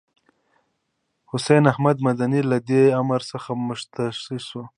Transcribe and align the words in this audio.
حسين 1.31 1.63
احمد 1.71 1.97
مدني 2.07 2.41
له 2.51 2.57
دې 2.69 2.83
امر 3.01 3.21
څخه 3.31 3.49
مستثنی 3.67 4.39
دی. 4.51 4.61